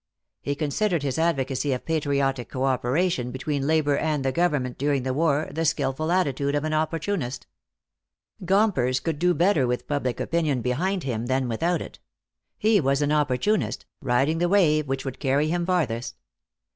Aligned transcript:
He 0.41 0.55
considered 0.55 1.03
his 1.03 1.19
advocacy 1.19 1.73
of 1.73 1.85
patriotic 1.85 2.49
cooperation 2.49 3.29
between 3.29 3.67
labor 3.67 3.95
and 3.99 4.25
the 4.25 4.31
Government 4.31 4.79
during 4.79 5.03
the 5.03 5.13
war 5.13 5.47
the 5.51 5.63
skillful 5.63 6.11
attitude 6.11 6.55
of 6.55 6.63
an 6.63 6.73
opportunist. 6.73 7.45
Gompers 8.43 8.99
could 8.99 9.19
do 9.19 9.35
better 9.35 9.67
with 9.67 9.87
public 9.87 10.19
opinion 10.19 10.63
behind 10.63 11.03
him 11.03 11.27
than 11.27 11.47
without 11.47 11.83
it. 11.83 11.99
He 12.57 12.81
was 12.81 13.03
an 13.03 13.11
opportunist, 13.11 13.85
riding 14.01 14.39
the 14.39 14.49
wave 14.49 14.87
which 14.87 15.05
would 15.05 15.19
carry 15.19 15.49
him 15.49 15.67
farthest. 15.67 16.15